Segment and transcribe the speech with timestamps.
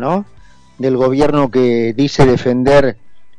[0.00, 0.24] ¿no?
[0.78, 2.96] Del gobierno que dice defender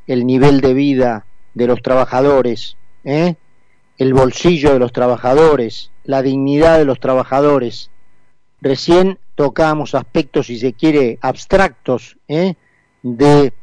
[0.08, 3.36] el nivel de vida de los trabajadores, ¿eh?
[3.98, 7.90] el bolsillo de los trabajadores, la dignidad de los trabajadores.
[8.62, 12.56] Recién tocamos aspectos, si se quiere, abstractos ¿eh?
[13.02, 13.54] de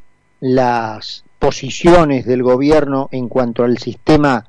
[0.41, 4.46] las posiciones del gobierno en cuanto al sistema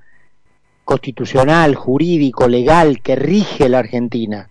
[0.84, 4.50] constitucional, jurídico, legal que rige la Argentina.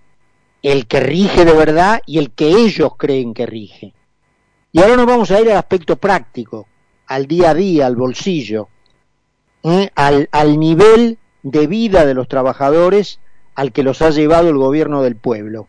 [0.63, 3.95] El que rige de verdad y el que ellos creen que rige.
[4.73, 6.67] Y ahora nos vamos a ir al aspecto práctico,
[7.07, 8.69] al día a día, al bolsillo,
[9.63, 9.91] ¿eh?
[9.95, 13.21] al, al nivel de vida de los trabajadores
[13.55, 15.69] al que los ha llevado el gobierno del pueblo.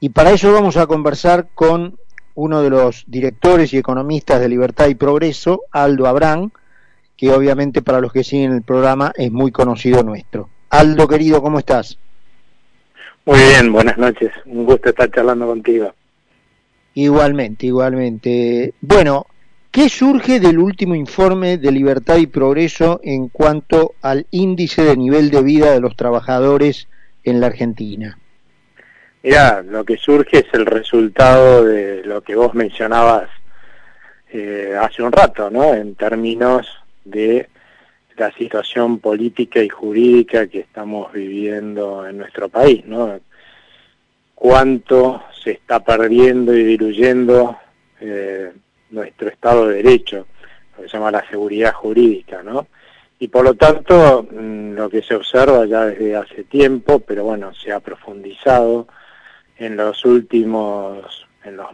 [0.00, 1.98] Y para eso vamos a conversar con
[2.34, 6.52] uno de los directores y economistas de Libertad y Progreso, Aldo Abrán,
[7.16, 10.48] que obviamente para los que siguen el programa es muy conocido nuestro.
[10.70, 11.98] Aldo, querido, ¿cómo estás?
[13.24, 14.32] Muy bien, buenas noches.
[14.46, 15.94] Un gusto estar charlando contigo.
[16.94, 18.74] Igualmente, igualmente.
[18.80, 19.26] Bueno,
[19.70, 25.30] ¿qué surge del último informe de Libertad y Progreso en cuanto al índice de nivel
[25.30, 26.88] de vida de los trabajadores
[27.22, 28.18] en la Argentina?
[29.22, 33.30] Mira, lo que surge es el resultado de lo que vos mencionabas
[34.32, 35.74] eh, hace un rato, ¿no?
[35.74, 36.66] En términos
[37.04, 37.48] de
[38.16, 43.20] la situación política y jurídica que estamos viviendo en nuestro país, ¿no?
[44.34, 47.56] Cuánto se está perdiendo y diluyendo
[48.00, 48.52] eh,
[48.90, 50.26] nuestro Estado de Derecho,
[50.76, 52.66] lo que se llama la seguridad jurídica, ¿no?
[53.18, 57.54] Y por lo tanto, mm, lo que se observa ya desde hace tiempo, pero bueno,
[57.54, 58.88] se ha profundizado
[59.58, 61.68] en los últimos, en los,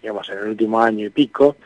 [0.00, 1.56] digamos, en el último año y pico,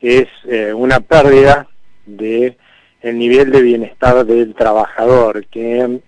[0.00, 1.68] es eh, una pérdida
[2.06, 2.56] de
[3.00, 6.00] el nivel de bienestar del trabajador, que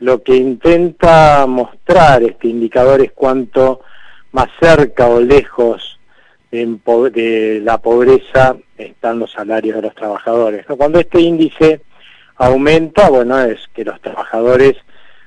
[0.00, 3.80] lo que intenta mostrar este indicador es cuánto
[4.32, 5.98] más cerca o lejos
[6.50, 10.64] de, la pobreza están los salarios de los trabajadores.
[10.66, 11.80] Cuando este índice
[12.36, 14.76] aumenta, bueno, es que los trabajadores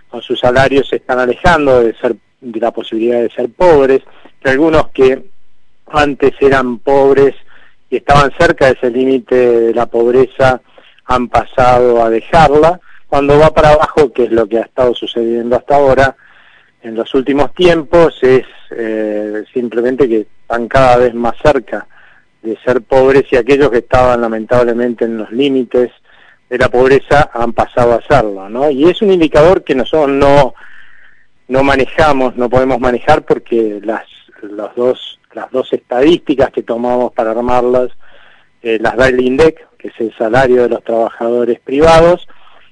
[0.09, 4.01] con sus salarios se están alejando de ser de la posibilidad de ser pobres,
[4.41, 5.23] que algunos que
[5.87, 7.35] antes eran pobres
[7.89, 10.61] y estaban cerca de ese límite de la pobreza
[11.07, 12.79] han pasado a dejarla.
[13.07, 16.15] Cuando va para abajo, que es lo que ha estado sucediendo hasta ahora,
[16.81, 21.87] en los últimos tiempos, es eh, simplemente que están cada vez más cerca
[22.41, 25.91] de ser pobres y aquellos que estaban lamentablemente en los límites
[26.49, 28.69] de la pobreza han pasado a serlo, ¿no?
[28.69, 30.53] Y es un indicador que nosotros no
[31.47, 34.05] no manejamos, no podemos manejar porque las,
[34.41, 37.89] las, dos, las dos estadísticas que tomamos para armarlas
[38.61, 42.27] eh, las da el INDEC, que es el salario de los trabajadores privados,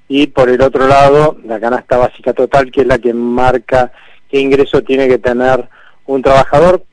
[0.07, 3.91] y por el otro lado la canasta básica total, que es la que marca
[4.29, 5.67] qué ingreso tiene que tener
[6.05, 6.83] un trabajador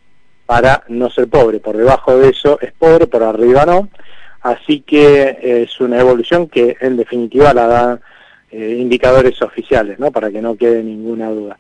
[0.47, 1.61] para no ser pobre.
[1.61, 3.89] Por debajo de eso es pobre, por arriba no.
[4.43, 8.01] Así que es una evolución que en definitiva la dan
[8.51, 10.11] eh, indicadores oficiales, ¿no?
[10.11, 11.59] Para que no quede ninguna duda.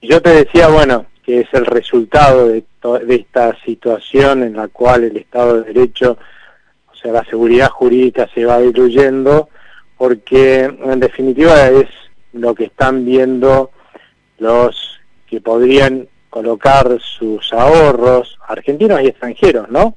[0.00, 2.64] Yo te decía, bueno, que es el resultado de,
[3.08, 6.18] esta situación en la cual el Estado de Derecho,
[7.02, 9.48] sea, la seguridad jurídica se va diluyendo,
[9.98, 11.86] porque en definitiva es
[12.32, 13.70] lo que están viendo
[14.38, 19.94] los que podrían colocar sus ahorros, argentinos y extranjeros, ¿no?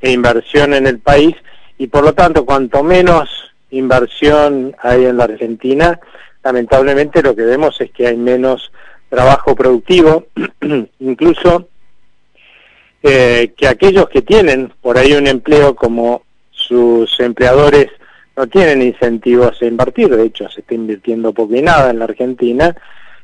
[0.00, 1.34] E inversión en el país,
[1.78, 3.28] y por lo tanto, cuanto menos
[3.70, 6.00] inversión hay en la Argentina,
[6.42, 8.70] lamentablemente lo que vemos es que hay menos
[9.08, 10.26] trabajo productivo,
[11.00, 11.68] incluso
[13.02, 16.22] eh, que aquellos que tienen por ahí un empleo como
[16.66, 17.88] sus empleadores
[18.36, 22.06] no tienen incentivos a invertir, de hecho se está invirtiendo poco y nada en la
[22.06, 22.74] Argentina,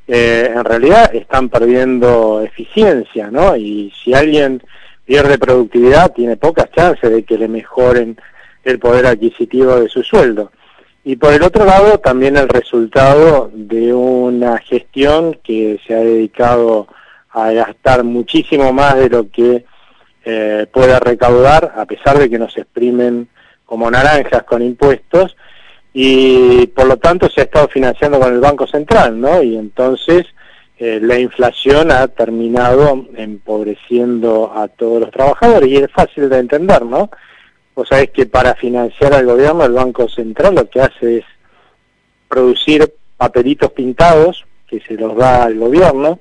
[0.06, 3.56] eh, en realidad están perdiendo eficiencia, ¿no?
[3.56, 4.62] Y si alguien
[5.04, 8.16] pierde productividad, tiene pocas chances de que le mejoren
[8.64, 10.52] el poder adquisitivo de su sueldo.
[11.02, 16.88] Y por el otro lado, también el resultado de una gestión que se ha dedicado
[17.30, 19.64] a gastar muchísimo más de lo que
[20.24, 23.28] eh, pueda recaudar, a pesar de que nos exprimen
[23.64, 25.36] como naranjas con impuestos,
[25.92, 29.42] y por lo tanto se ha estado financiando con el Banco Central, ¿no?
[29.42, 30.26] Y entonces
[30.78, 36.84] eh, la inflación ha terminado empobreciendo a todos los trabajadores, y es fácil de entender,
[36.84, 37.10] ¿no?
[37.74, 41.24] Vos sabés que para financiar al gobierno el Banco Central lo que hace es
[42.28, 46.20] producir papelitos pintados que se los da al gobierno,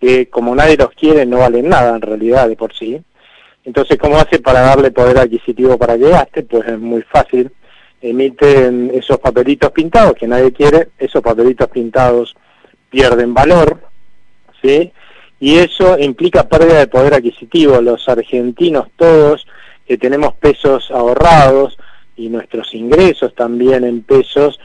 [0.00, 3.00] que como nadie los quiere no valen nada en realidad de por sí.
[3.64, 6.42] Entonces, ¿cómo hace para darle poder adquisitivo para que gaste?
[6.42, 7.50] Pues es muy fácil.
[8.00, 12.34] Emiten esos papelitos pintados que nadie quiere, esos papelitos pintados
[12.90, 13.80] pierden valor,
[14.60, 14.92] ¿sí?
[15.42, 17.80] y eso implica pérdida de poder adquisitivo.
[17.80, 19.44] Los argentinos todos
[19.84, 21.76] que tenemos pesos ahorrados
[22.14, 24.60] y nuestros ingresos también en pesos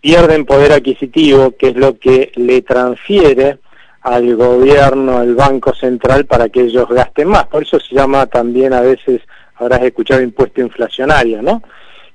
[0.00, 3.58] pierden poder adquisitivo, que es lo que le transfiere
[4.04, 7.46] al gobierno, al Banco Central, para que ellos gasten más.
[7.46, 9.22] Por eso se llama también a veces,
[9.56, 11.62] habrás escuchado, impuesto inflacionario, ¿no?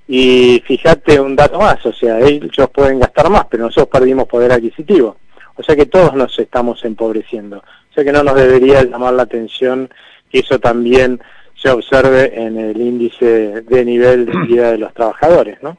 [0.07, 4.51] Y fíjate un dato más, o sea, ellos pueden gastar más, pero nosotros perdimos poder
[4.51, 5.17] adquisitivo.
[5.55, 7.57] O sea que todos nos estamos empobreciendo.
[7.57, 9.89] O sea que no nos debería llamar la atención
[10.31, 11.19] que eso también
[11.55, 15.77] se observe en el índice de nivel de vida de los trabajadores, ¿no?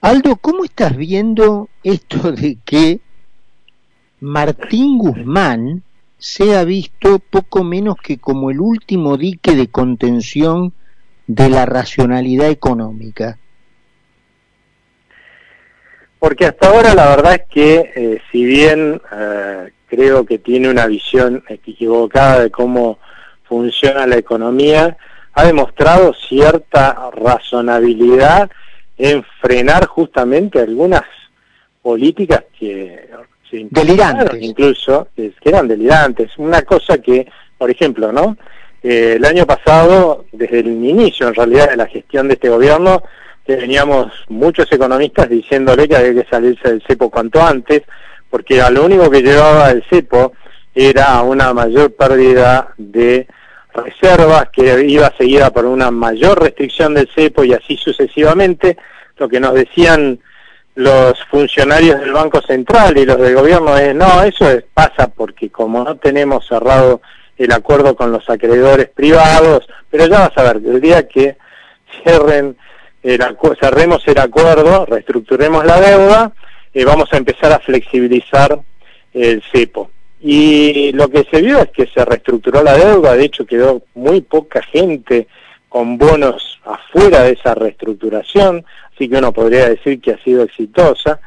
[0.00, 3.00] Aldo, ¿cómo estás viendo esto de que
[4.22, 5.82] Martín Guzmán
[6.16, 10.72] sea visto poco menos que como el último dique de contención
[11.26, 13.36] de la racionalidad económica?
[16.20, 20.86] Porque hasta ahora la verdad es que eh, si bien eh, creo que tiene una
[20.86, 23.00] visión equivocada de cómo
[23.42, 24.96] funciona la economía,
[25.32, 28.48] ha demostrado cierta razonabilidad
[28.98, 31.02] en frenar justamente algunas
[31.82, 33.10] políticas que
[33.70, 34.42] delirantes.
[34.42, 36.30] Incluso que, eran delirantes.
[36.38, 37.26] Una cosa que
[37.56, 38.36] por ejemplo no
[38.82, 43.02] eh, el año pasado desde el inicio en realidad de la gestión de este gobierno
[43.46, 47.82] teníamos muchos economistas diciéndole que había que salirse del cepo cuanto antes
[48.30, 50.32] porque a lo único que llevaba el cepo
[50.74, 53.28] era una mayor pérdida de
[53.74, 58.76] reservas que iba seguida por una mayor restricción del cepo y así sucesivamente,
[59.16, 60.18] lo que nos decían
[60.74, 65.84] los funcionarios del Banco Central y los del gobierno es, no, eso pasa porque como
[65.84, 67.02] no tenemos cerrado
[67.36, 71.36] el acuerdo con los acreedores privados, pero ya vas a ver, el día que
[72.02, 72.56] cierren
[73.02, 73.20] el,
[73.60, 76.32] cerremos el acuerdo, reestructuremos la deuda,
[76.72, 78.58] eh, vamos a empezar a flexibilizar
[79.12, 79.90] el cepo.
[80.20, 84.20] Y lo que se vio es que se reestructuró la deuda, de hecho quedó muy
[84.20, 85.26] poca gente
[85.68, 91.20] con bonos afuera de esa reestructuración, así que uno podría decir que ha sido exitosa.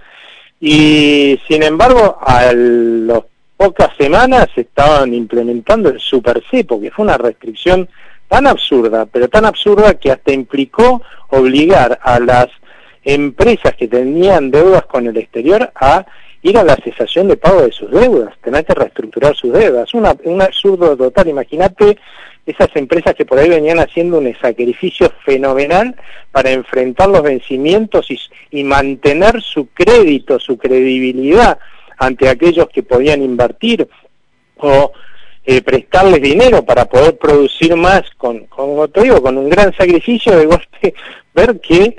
[0.59, 3.23] Y sin embargo, a las
[3.57, 7.87] pocas semanas se estaban implementando el Super Cepo, que fue una restricción
[8.27, 12.47] tan absurda, pero tan absurda que hasta implicó obligar a las
[13.03, 16.05] empresas que tenían deudas con el exterior a
[16.41, 19.93] ir a la cesación de pago de sus deudas, tener que reestructurar sus deudas.
[19.93, 21.27] Una, un absurdo total.
[21.29, 21.97] Imagínate
[22.45, 25.95] esas empresas que por ahí venían haciendo un sacrificio fenomenal
[26.31, 28.07] para enfrentar los vencimientos
[28.51, 31.57] y, mantener su crédito, su credibilidad
[31.97, 33.87] ante aquellos que podían invertir
[34.57, 34.91] o
[35.45, 40.37] eh, prestarles dinero para poder producir más con, como te digo, con un gran sacrificio
[40.37, 40.93] de golpe,
[41.33, 41.97] ver que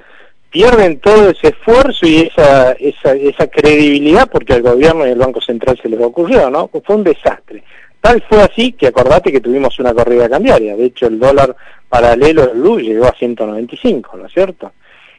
[0.50, 5.78] pierden todo ese esfuerzo y esa, esa credibilidad porque al gobierno y al Banco Central
[5.82, 6.68] se les ocurrió, ¿no?
[6.68, 7.62] Fue un desastre.
[8.06, 10.76] Tal fue así que acordate que tuvimos una corrida cambiaria.
[10.76, 11.56] De hecho, el dólar
[11.88, 14.70] paralelo del LU llegó a 195, ¿no es cierto?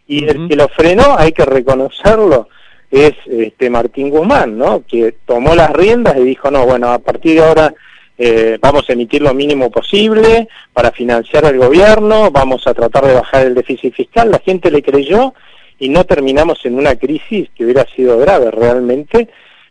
[0.07, 2.48] Y el que lo frenó, hay que reconocerlo,
[2.89, 4.84] es este Martín Guzmán, ¿no?
[4.88, 7.74] Que tomó las riendas y dijo, no, bueno, a partir de ahora
[8.18, 13.16] eh, vamos a emitir lo mínimo posible para financiar al gobierno, vamos a tratar de
[13.16, 15.33] bajar el déficit fiscal, la gente le creyó
[15.78, 19.28] y no terminamos en una crisis que hubiera sido grave realmente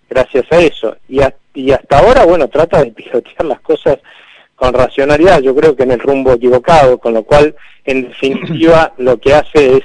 [0.09, 0.97] gracias a eso.
[1.09, 1.21] Y,
[1.57, 3.99] y hasta ahora, bueno, trata de pilotear las cosas
[4.55, 9.19] con racionalidad, yo creo que en el rumbo equivocado, con lo cual, en definitiva, lo
[9.19, 9.83] que hace es,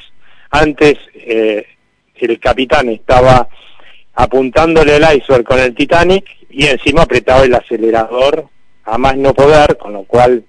[0.52, 1.66] antes eh,
[2.16, 3.48] el capitán estaba
[4.14, 8.46] apuntándole el iceberg con el Titanic y encima apretaba el acelerador
[8.84, 10.44] a más no poder, con lo cual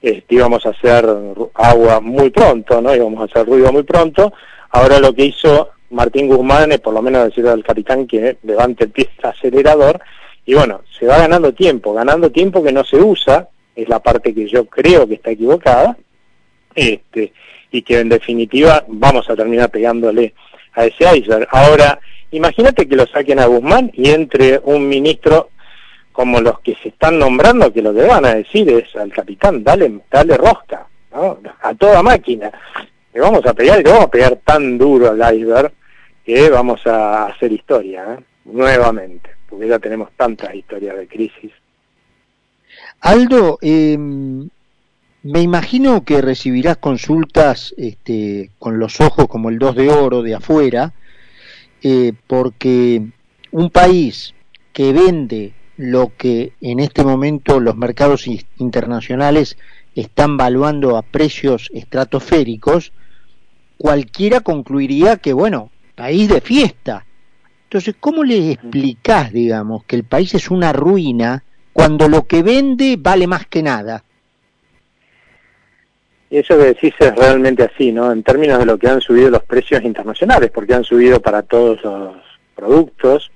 [0.00, 1.06] este, íbamos a hacer
[1.54, 2.94] agua muy pronto, ¿no?
[2.94, 4.32] Íbamos a hacer ruido muy pronto.
[4.70, 8.84] Ahora lo que hizo Martín Guzmán es por lo menos decirle al capitán que levante
[8.84, 10.00] el pie acelerador
[10.46, 14.34] y bueno, se va ganando tiempo, ganando tiempo que no se usa, es la parte
[14.34, 15.96] que yo creo que está equivocada,
[16.74, 17.32] este,
[17.70, 20.34] y que en definitiva vamos a terminar pegándole
[20.74, 21.48] a ese iceberg.
[21.50, 21.98] Ahora,
[22.34, 25.50] Imagínate que lo saquen a Guzmán y entre un ministro
[26.10, 29.62] como los que se están nombrando, que lo que van a decir es al capitán,
[29.62, 31.38] dale, dale rosca, ¿no?
[31.62, 32.50] a toda máquina.
[33.12, 35.72] Le vamos a pegar le vamos a pegar tan duro al iceberg
[36.24, 38.22] que vamos a hacer historia, ¿eh?
[38.46, 39.30] nuevamente,
[39.80, 41.52] tenemos tantas historias de crisis.
[43.00, 44.48] Aldo, em,
[45.22, 50.34] me imagino que recibirás consultas este, con los ojos como el 2 de oro de
[50.34, 50.92] afuera,
[51.82, 53.02] eh, porque
[53.50, 54.34] un país
[54.72, 58.26] que vende lo que en este momento los mercados
[58.58, 59.56] internacionales
[59.94, 62.92] están valuando a precios estratosféricos,
[63.78, 67.06] cualquiera concluiría que, bueno, país de fiesta.
[67.74, 71.42] Entonces, ¿cómo le explicás, digamos, que el país es una ruina
[71.74, 74.04] cuando lo que vende vale más que nada.
[76.30, 78.12] Y eso que decís es realmente así, ¿no?
[78.12, 81.82] En términos de lo que han subido los precios internacionales, porque han subido para todos
[81.82, 82.14] los
[82.54, 83.32] productos.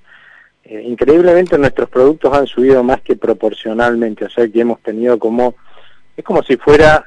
[0.63, 5.57] Eh, increíblemente nuestros productos han subido más que proporcionalmente, o sea que hemos tenido como,
[6.19, 7.07] es como si fuera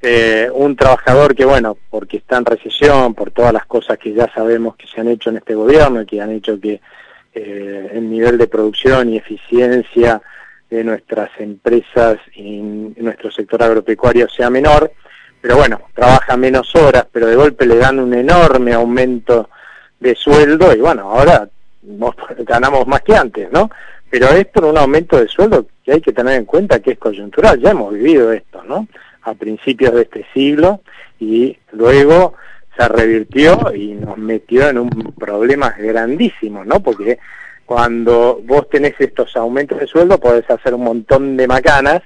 [0.00, 4.32] eh, un trabajador que, bueno, porque está en recesión, por todas las cosas que ya
[4.32, 6.80] sabemos que se han hecho en este gobierno y que han hecho que
[7.34, 10.22] eh, el nivel de producción y eficiencia
[10.70, 14.92] de nuestras empresas y nuestro sector agropecuario sea menor,
[15.40, 19.50] pero bueno, trabaja menos horas, pero de golpe le dan un enorme aumento
[19.98, 21.48] de sueldo y bueno, ahora
[22.46, 23.68] ganamos más que antes, ¿no?
[24.08, 26.98] Pero es por un aumento de sueldo que hay que tener en cuenta que es
[26.98, 28.86] coyuntural, ya hemos vivido esto, ¿no?
[29.22, 30.80] A principios de este siglo
[31.18, 32.34] y luego
[32.76, 36.80] se revirtió y nos metió en un problema grandísimo, ¿no?
[36.80, 37.18] Porque
[37.66, 42.02] cuando vos tenés estos aumentos de sueldo podés hacer un montón de macanas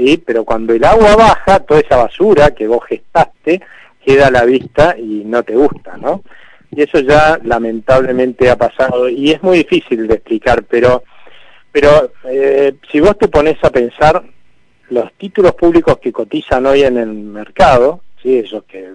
[0.00, 0.22] ¿sí?
[0.24, 3.60] Pero cuando el agua baja, toda esa basura que vos gestaste
[4.04, 6.22] queda a la vista y no te gusta, ¿no?
[6.70, 11.02] Y eso ya lamentablemente ha pasado y es muy difícil de explicar, pero,
[11.72, 14.22] pero eh, si vos te pones a pensar,
[14.90, 18.38] los títulos públicos que cotizan hoy en el mercado, ¿sí?
[18.38, 18.94] esos que,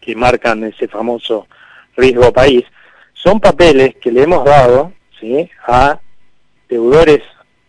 [0.00, 1.46] que marcan ese famoso
[1.96, 2.64] riesgo país,
[3.12, 5.48] son papeles que le hemos dado ¿sí?
[5.66, 5.98] a
[6.68, 7.22] deudores,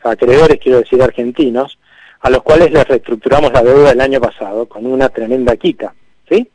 [0.03, 1.77] a acreedores, quiero decir, argentinos,
[2.21, 5.93] a los cuales les reestructuramos la deuda el año pasado con una tremenda quita,
[6.27, 6.49] ¿sí?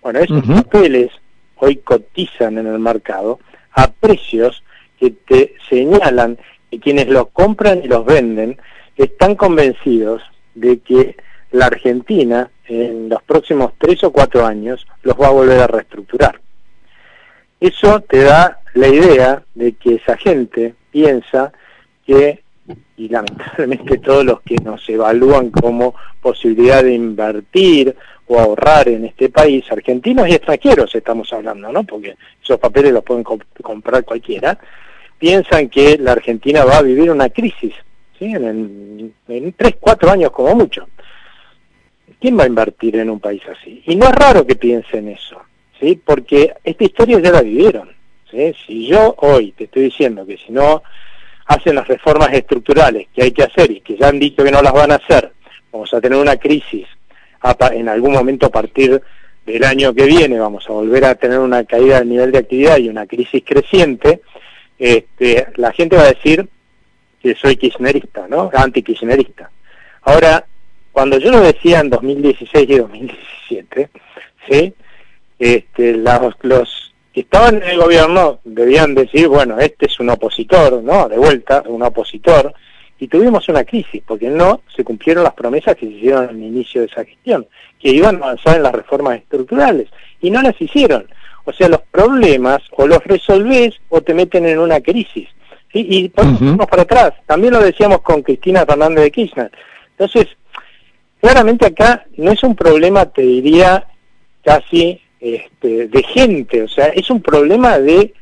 [0.00, 1.10] Bueno, esos papeles
[1.56, 3.40] hoy cotizan en el mercado
[3.72, 4.62] a precios
[4.98, 6.38] que te señalan
[6.74, 8.58] que quienes los compran y los venden
[8.96, 10.22] están convencidos
[10.54, 11.16] de que
[11.52, 16.40] la Argentina en los próximos tres o cuatro años los va a volver a reestructurar.
[17.60, 21.52] Eso te da la idea de que esa gente piensa
[22.04, 22.42] que
[22.96, 27.94] y lamentablemente todos los que nos evalúan como posibilidad de invertir
[28.26, 31.84] o ahorrar en este país, argentinos y extranjeros estamos hablando, ¿no?
[31.84, 34.58] Porque esos papeles los pueden comprar cualquiera,
[35.24, 37.72] piensan que la Argentina va a vivir una crisis.
[38.20, 40.86] En, en tres, cuatro años como mucho.
[42.20, 43.82] ¿Quién va a invertir en un país así?
[43.86, 45.40] Y no es raro que piensen eso,
[45.80, 45.98] ¿sí?
[46.04, 47.88] Porque esta historia ya la vivieron,
[48.30, 48.54] ¿sí?
[48.66, 50.82] Si yo hoy te estoy diciendo que si no
[51.46, 54.60] hacen las reformas estructurales que hay que hacer y que ya han dicho que no
[54.60, 55.32] las van a hacer,
[55.72, 56.86] vamos a tener una crisis
[57.72, 59.00] en algún momento a partir
[59.46, 62.76] del año que viene, vamos a volver a tener una caída del nivel de actividad
[62.76, 64.20] y una crisis creciente,
[64.78, 66.48] este, la gente va a decir
[67.22, 68.50] que soy kirchnerista, ¿no?
[68.52, 69.50] Anti-kirchnerista.
[70.02, 70.44] Ahora,
[70.92, 73.90] cuando yo lo decía en 2016 y 2017,
[74.48, 74.74] ¿sí?
[75.38, 80.82] Este, los, los que estaban en el gobierno debían decir, bueno, este es un opositor,
[80.82, 81.08] ¿no?
[81.08, 82.52] De vuelta, un opositor,
[82.98, 86.80] y tuvimos una crisis, porque no se cumplieron las promesas que se hicieron al inicio
[86.80, 87.46] de esa gestión,
[87.80, 89.88] que iban a avanzar en las reformas estructurales,
[90.20, 91.06] y no las hicieron.
[91.44, 95.28] O sea, los problemas o los resolvés o te meten en una crisis.
[95.72, 95.86] ¿sí?
[95.88, 97.12] Y vamos para atrás.
[97.26, 99.52] También lo decíamos con Cristina Fernández de Kirchner.
[99.90, 100.28] Entonces,
[101.20, 103.86] claramente acá no es un problema, te diría,
[104.42, 108.12] casi este, de gente, o sea, es un problema de,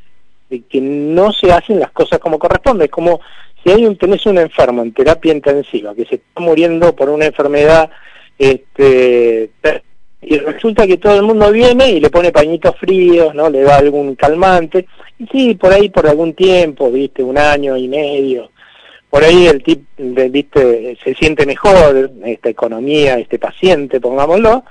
[0.48, 3.20] que no se hacen las cosas como corresponde, es como
[3.62, 7.26] si hay un, tenés un enfermo en terapia intensiva que se está muriendo por una
[7.26, 7.90] enfermedad,
[8.38, 9.50] este,
[10.22, 13.50] y resulta que todo el mundo viene y le pone pañitos fríos, ¿no?
[13.50, 14.86] Le da algún calmante,
[15.18, 18.50] y sí, por ahí por algún tiempo, viste, un año y medio,
[19.10, 24.64] por ahí el tipo, viste, se siente mejor esta economía, este paciente, pongámoslo,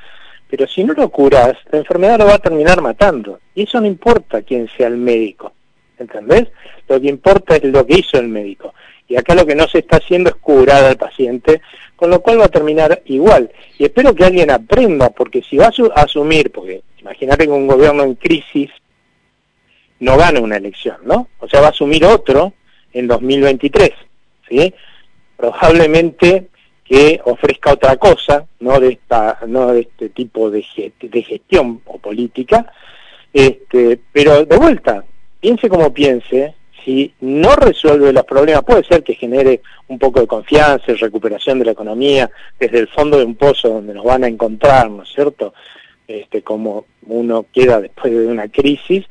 [0.49, 3.39] pero si no lo curas, la enfermedad lo va a terminar matando.
[3.53, 5.53] Y eso no importa quién sea el médico,
[5.97, 6.47] ¿entendés?
[6.89, 8.73] Lo que importa es lo que hizo el médico.
[9.11, 11.59] Y acá lo que no se está haciendo es curar al paciente,
[11.97, 13.51] con lo cual va a terminar igual.
[13.77, 18.03] Y espero que alguien aprenda, porque si va a asumir, porque imagínate que un gobierno
[18.03, 18.69] en crisis
[19.99, 21.27] no gana una elección, ¿no?
[21.39, 22.53] O sea, va a asumir otro
[22.93, 23.91] en 2023,
[24.47, 24.73] ¿sí?
[25.35, 26.47] Probablemente
[26.85, 30.63] que ofrezca otra cosa, no de esta, no de este tipo de,
[31.01, 32.71] de gestión o política,
[33.33, 35.03] este, pero de vuelta,
[35.41, 40.27] piense como piense, si no resuelve los problemas, puede ser que genere un poco de
[40.27, 44.23] confianza y recuperación de la economía desde el fondo de un pozo donde nos van
[44.23, 45.53] a encontrar, ¿no es cierto?
[46.07, 49.05] Este, como uno queda después de una crisis,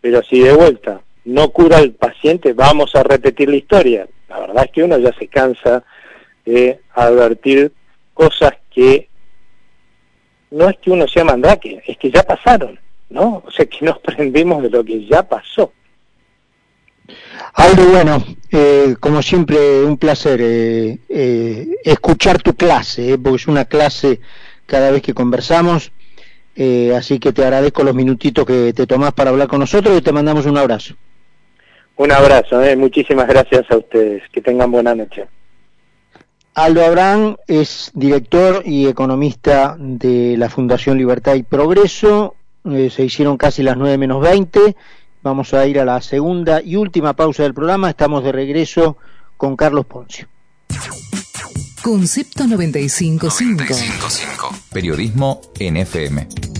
[0.00, 4.08] pero si de vuelta no cura al paciente, vamos a repetir la historia.
[4.28, 5.84] La verdad es que uno ya se cansa
[6.44, 7.72] de advertir
[8.14, 9.08] cosas que
[10.50, 12.78] no es que uno sea mandrake, es que ya pasaron,
[13.10, 13.42] ¿no?
[13.46, 15.72] O sea, que nos prendemos de lo que ya pasó.
[17.54, 23.64] Aldo, bueno, eh, como siempre, un placer eh, eh, escuchar tu clase, porque es una
[23.64, 24.20] clase
[24.66, 25.92] cada vez que conversamos,
[26.94, 30.12] así que te agradezco los minutitos que te tomás para hablar con nosotros y te
[30.12, 30.94] mandamos un abrazo.
[31.96, 35.26] Un abrazo, muchísimas gracias a ustedes, que tengan buena noche.
[36.54, 42.34] Aldo Abraham es director y economista de la Fundación Libertad y Progreso,
[42.64, 44.76] se hicieron casi las 9 menos 20
[45.22, 47.90] Vamos a ir a la segunda y última pausa del programa.
[47.90, 48.96] Estamos de regreso
[49.36, 50.28] con Carlos Poncio.
[51.82, 53.26] Concepto 955.
[53.26, 54.54] 955.
[54.72, 56.57] Periodismo NFM.